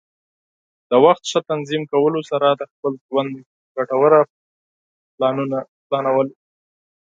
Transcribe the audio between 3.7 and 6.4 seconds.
ګټوره پلانول.